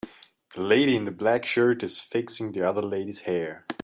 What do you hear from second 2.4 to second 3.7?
the other lady 's hair.